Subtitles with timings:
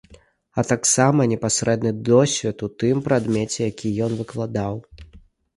[0.59, 4.73] А таксама непасрэдны досвед у тым прадмеце, які ён выкладаў.